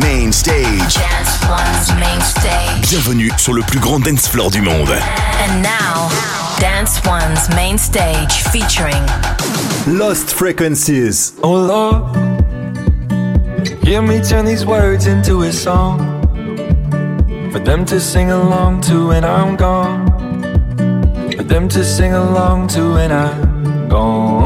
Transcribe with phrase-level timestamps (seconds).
[0.00, 0.94] Main Stage.
[0.94, 2.90] Dance One's Main Stage.
[2.90, 4.90] Bienvenue sur le plus grand dance floor du monde.
[4.90, 6.08] And now,
[6.58, 9.02] Dance One's Main Stage featuring
[9.86, 11.34] Lost Frequencies.
[11.42, 12.16] Oh Lord,
[13.82, 15.98] hear me turn these words into a song
[17.50, 20.06] for them to sing along to when I'm gone.
[21.36, 24.45] For them to sing along to when I'm gone.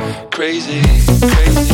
[0.41, 0.81] crazy?
[0.81, 1.69] crazy.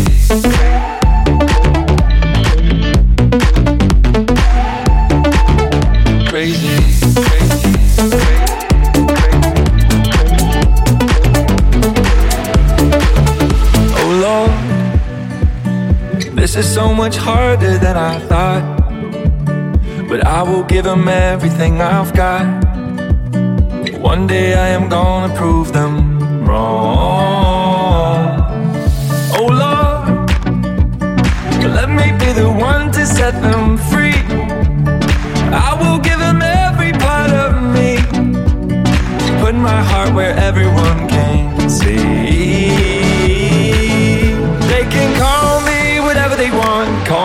[6.28, 6.76] Crazy,
[7.16, 7.70] crazy.
[13.96, 14.12] Oh
[16.58, 18.66] is so much harder than I thought.
[20.09, 22.46] But I will give them everything I've got.
[24.02, 27.17] One day I am gonna prove them wrong.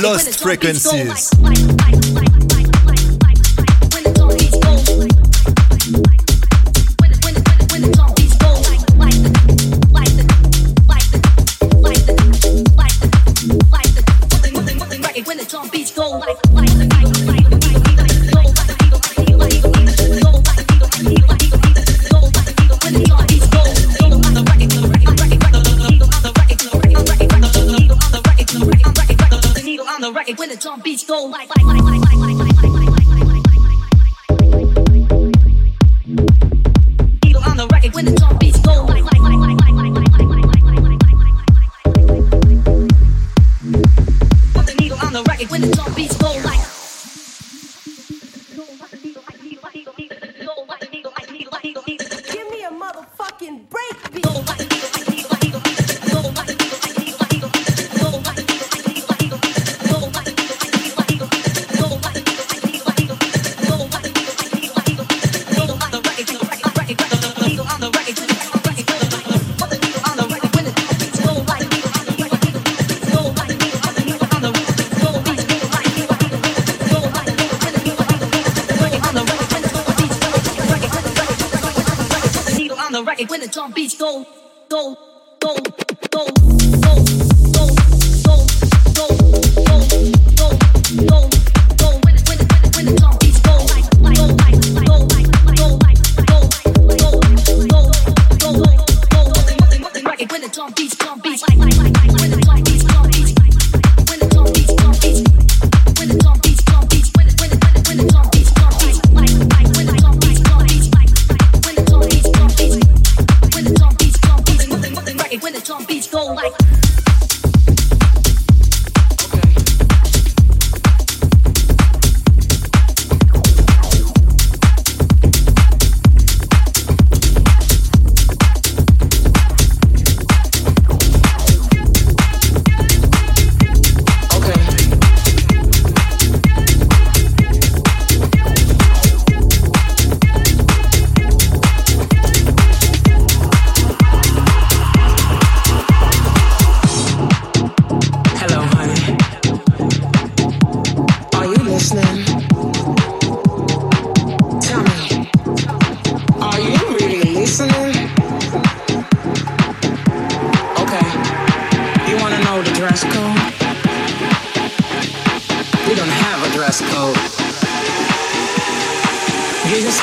[0.00, 1.30] Lost Frequencies.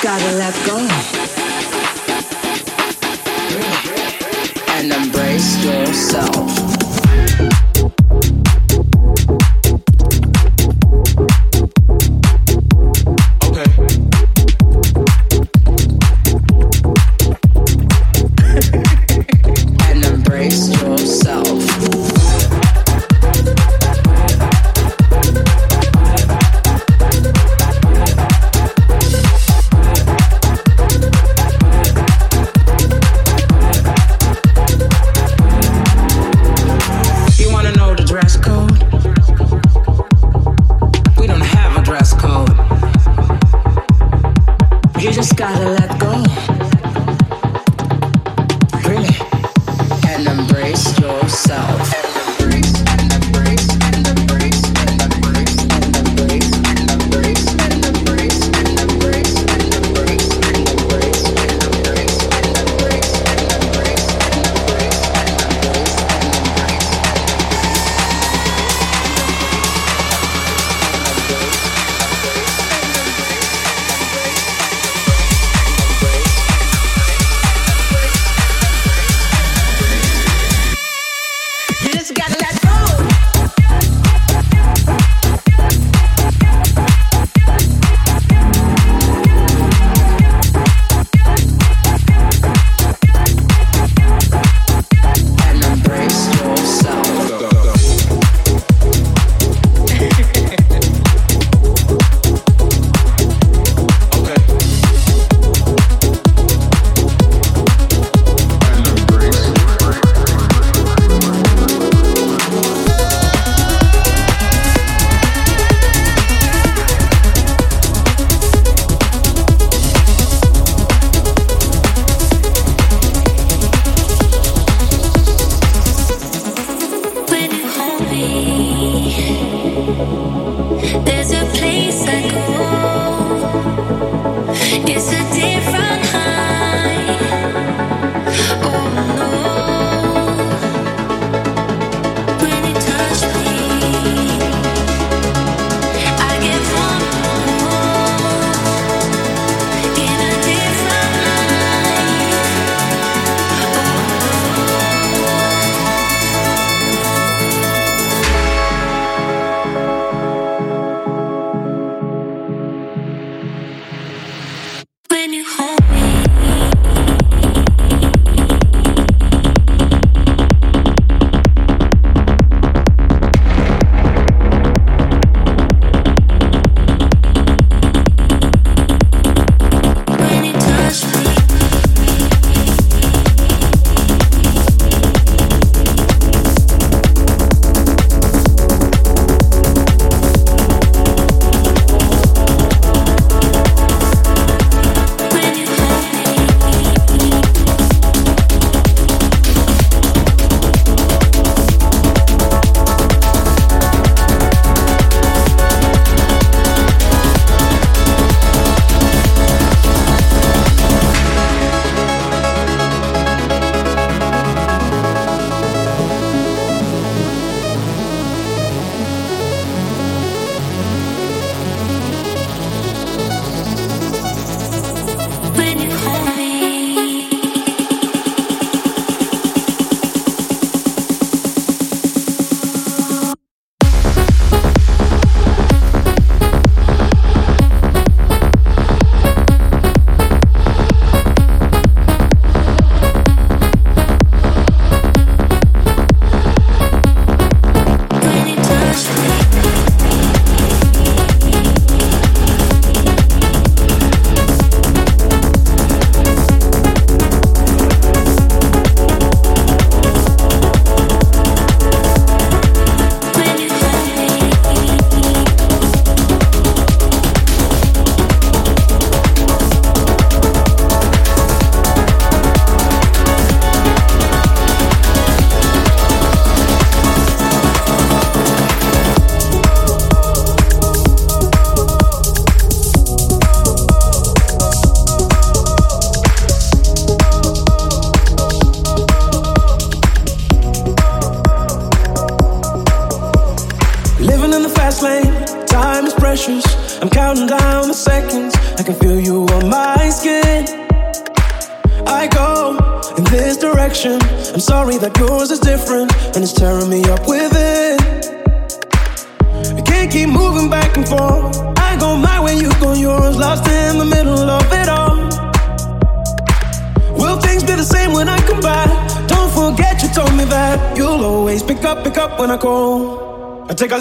[0.02, 0.78] Gotta let go.
[4.74, 6.51] And embrace yourself.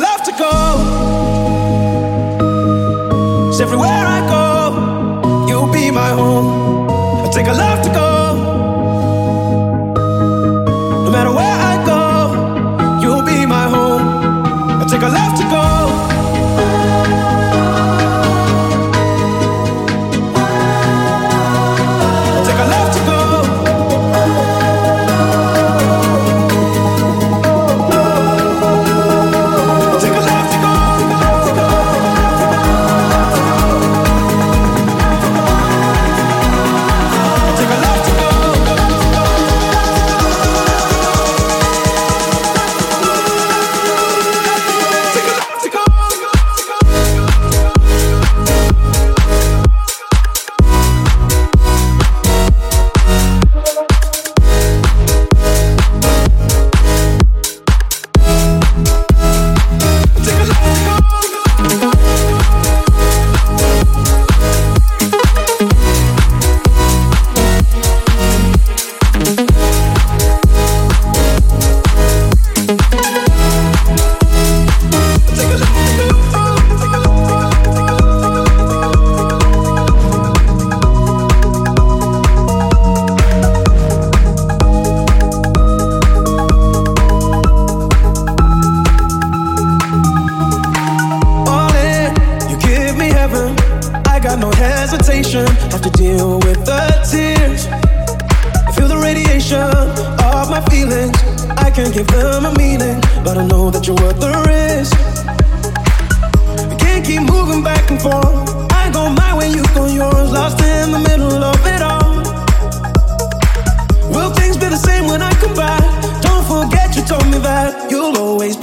[0.00, 0.52] love to go.
[3.50, 4.39] It's everywhere I go.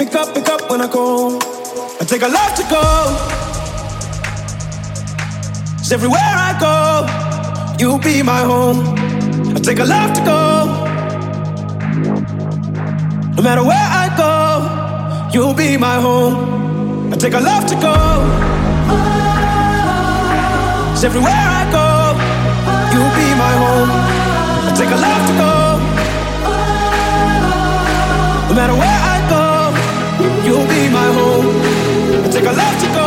[0.07, 1.35] Pick up, pick up when I call.
[1.99, 2.81] I take a lot to go.
[5.79, 8.79] Cause everywhere I go, you'll be my home.
[9.53, 10.65] I take a lot to go.
[13.35, 17.11] No matter where I go, you'll be my home.
[17.11, 17.95] I take a love to go.
[20.93, 22.15] Cause everywhere I go,
[22.93, 23.89] you'll be my home.
[24.67, 25.51] I take a love to go.
[28.47, 29.16] No matter where I
[30.45, 31.47] You'll be my home.
[32.25, 33.06] I take a left to go.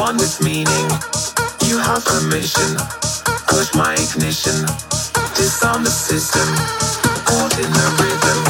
[0.00, 0.88] one with meaning.
[1.68, 2.72] You have a mission.
[3.48, 4.64] Push my ignition.
[5.36, 6.48] Disarm the system.
[7.26, 8.49] Caught in the rhythm.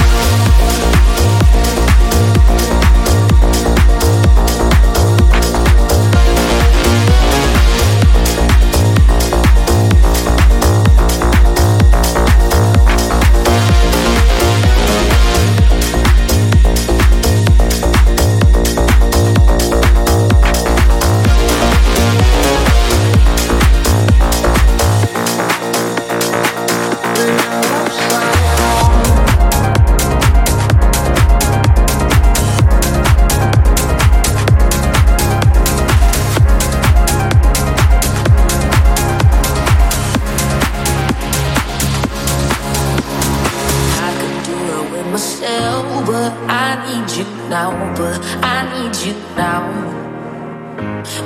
[46.11, 49.63] but I need you now, but I need you now.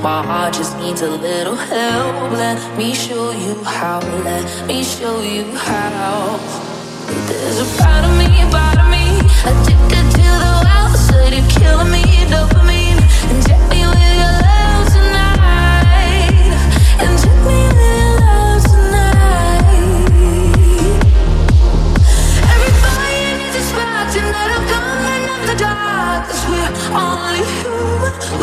[0.04, 2.32] My heart just needs a little help.
[2.32, 4.00] Let me show you how.
[4.30, 6.38] Let me show you how.
[7.28, 9.06] There's a part of me, part of me,
[9.50, 11.34] addicted to the wild side.
[11.34, 13.55] You're killing me, dopamine.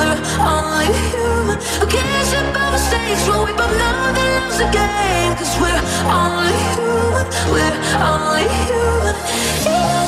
[0.02, 1.58] we're only human.
[1.84, 5.32] Occasion okay, by mistakes, when we both know that love's a game.
[5.38, 9.14] Cause we're only human, we're only human.
[9.64, 10.01] Yeah.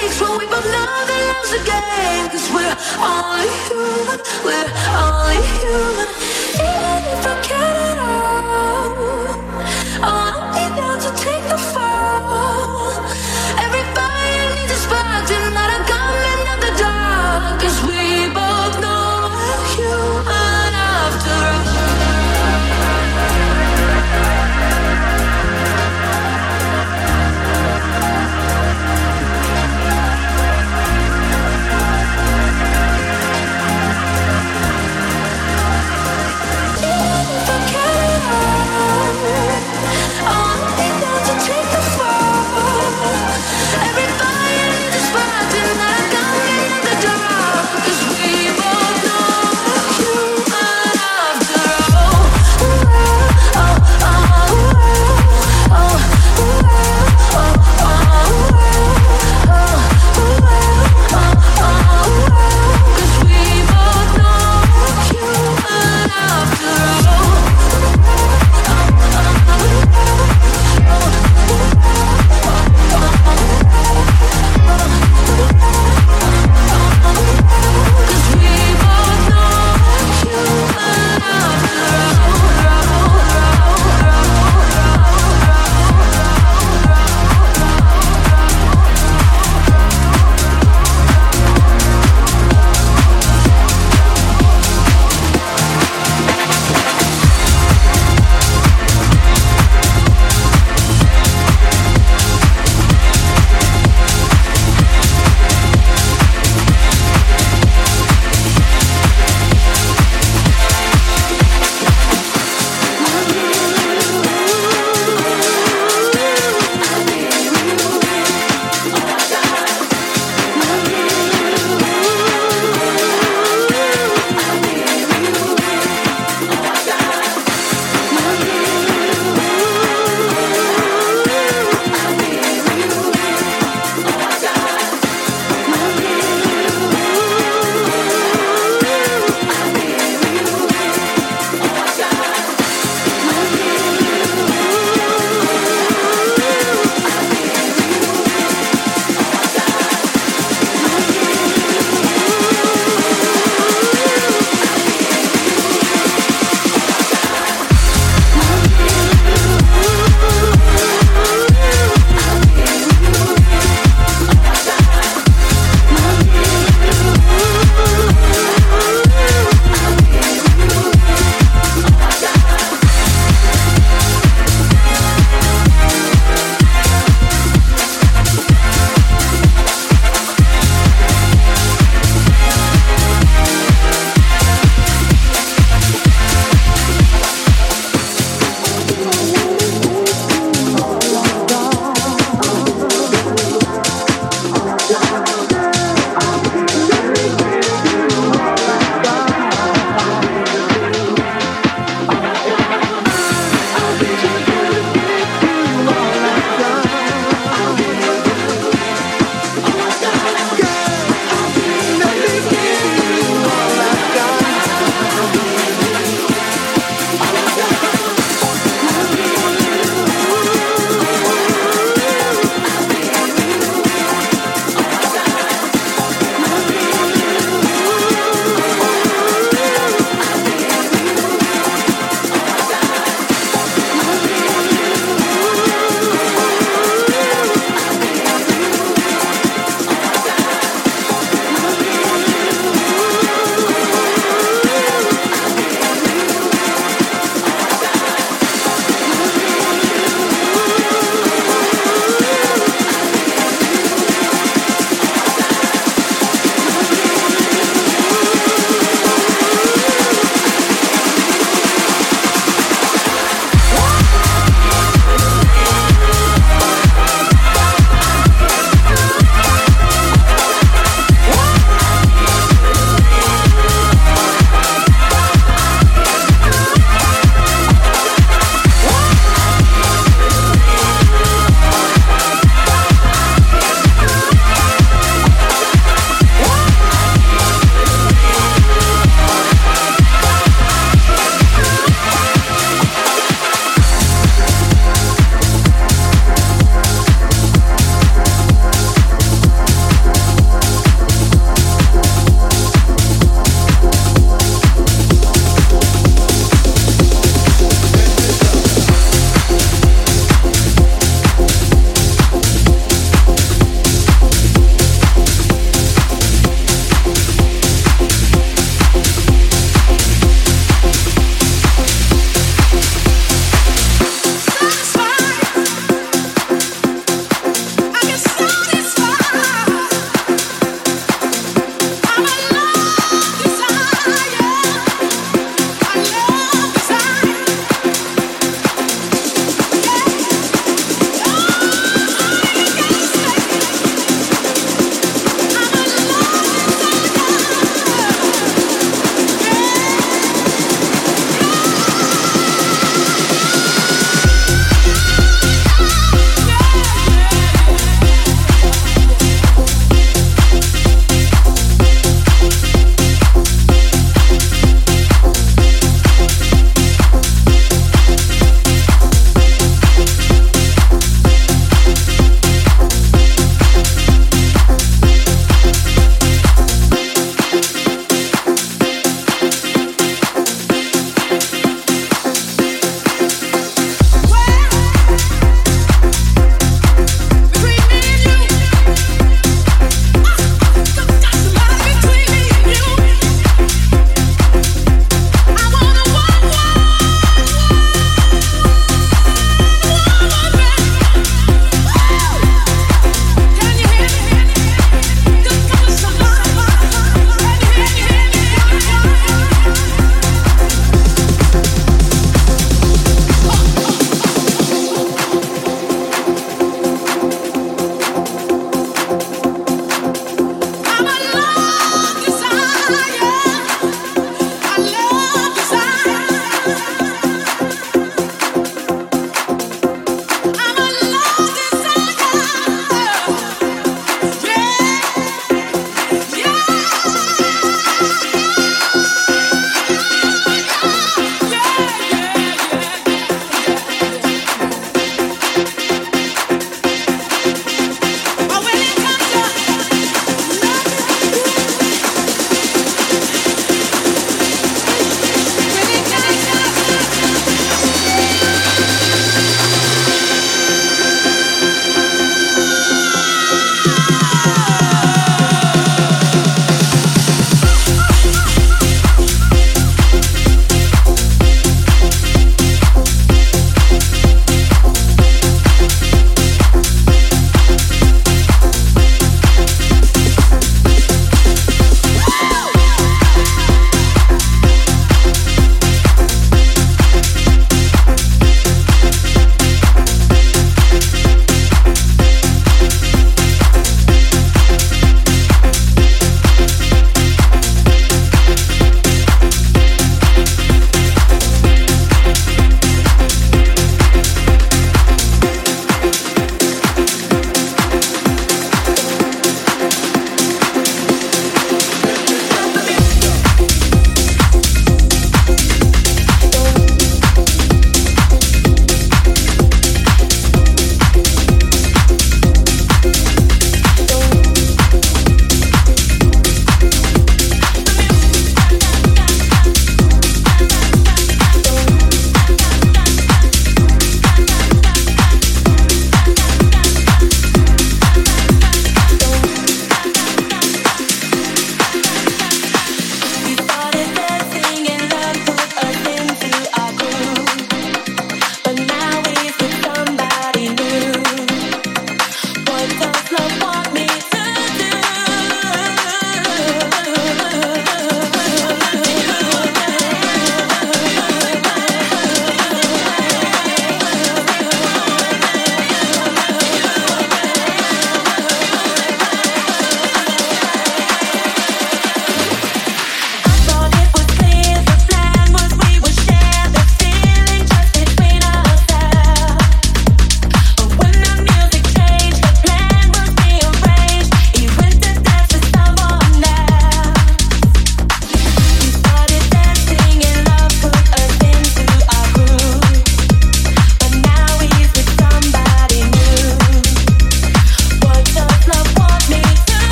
[0.00, 5.40] mistakes When we both know that love's a game Cause we're only human, we're only
[5.58, 6.27] human.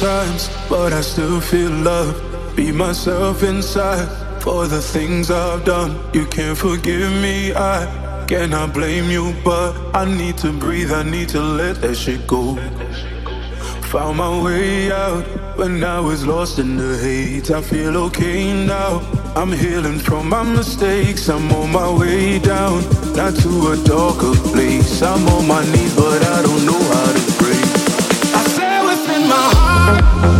[0.00, 2.16] But I still feel love.
[2.56, 4.08] Be myself inside
[4.40, 5.98] for the things I've done.
[6.14, 11.28] You can't forgive me, I cannot blame you, but I need to breathe, I need
[11.30, 12.56] to let that shit go.
[13.92, 15.22] Found my way out
[15.58, 17.50] when I was lost in the hate.
[17.50, 19.00] I feel okay now.
[19.36, 21.28] I'm healing from my mistakes.
[21.28, 22.82] I'm on my way down,
[23.14, 25.02] not to a darker place.
[25.02, 27.09] I'm on my knees, but I don't know how
[29.90, 30.39] my heart.